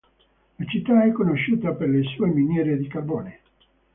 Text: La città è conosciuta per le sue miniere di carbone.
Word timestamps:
La 0.55 0.65
città 0.65 1.05
è 1.05 1.11
conosciuta 1.11 1.73
per 1.73 1.87
le 1.89 2.01
sue 2.01 2.25
miniere 2.25 2.75
di 2.75 2.87
carbone. 2.87 3.39